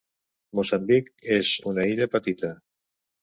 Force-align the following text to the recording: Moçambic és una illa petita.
Moçambic 0.59 1.11
és 1.35 1.51
una 1.73 1.85
illa 1.91 2.09
petita. 2.17 2.53